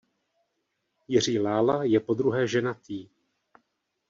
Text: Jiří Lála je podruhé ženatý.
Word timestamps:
Jiří 1.07 1.39
Lála 1.39 1.83
je 1.83 1.99
podruhé 1.99 2.47
ženatý. 2.47 3.09